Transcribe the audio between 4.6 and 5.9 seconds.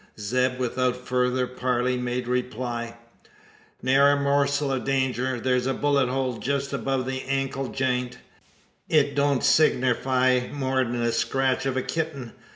o' danger. Thur's a